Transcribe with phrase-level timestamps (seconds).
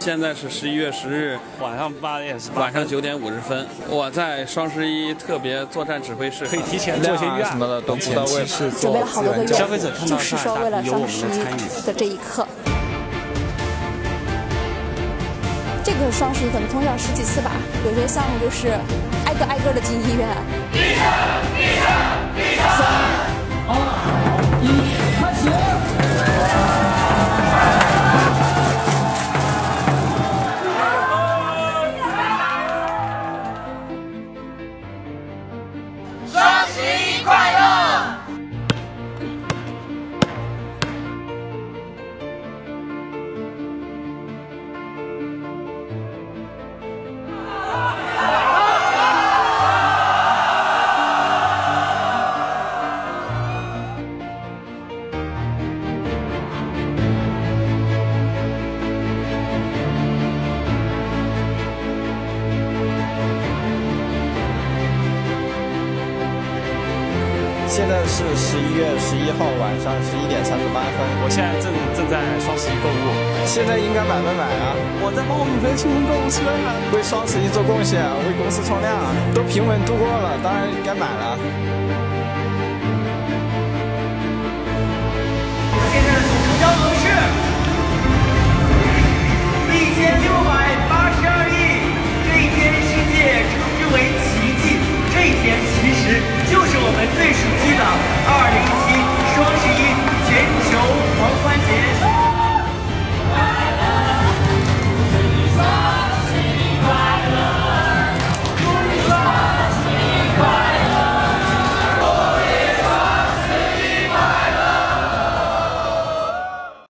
[0.00, 7.52] 现在是十一月十日晚上八点十晚上九点五十分，我在双十一特别作战指挥室，可以提前做些预案。
[7.52, 12.48] 什么的都不到位，准备了好多个月，消费者看到就是说为了双十一的这一刻。
[15.84, 17.50] 这个双十一可能通宵十几次吧，
[17.84, 18.68] 有些项目就是
[19.26, 20.26] 挨个挨个的进医院。
[20.72, 22.88] 一、二、一、三、
[23.68, 23.76] 二、
[67.70, 73.14] 现在是十一月十一号晚上十一点三十八分，我现在正正在双十一购物，
[73.46, 74.74] 现在应该买没买啊？
[74.98, 78.90] 我在帮我女朋友清空购物车啊，为双十一做贡献，为公司冲量，
[79.32, 81.38] 都平稳度过了，当然应该买了。